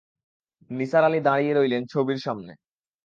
নিসার 0.71 1.03
আলি 1.03 1.19
দাঁড়িয়ে 1.21 1.53
রইলেন 1.53 1.83
ছবির 1.85 2.19
সামনে। 2.25 2.51